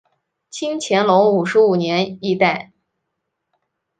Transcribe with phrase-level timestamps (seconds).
[0.49, 2.71] 清乾隆五十五年一带。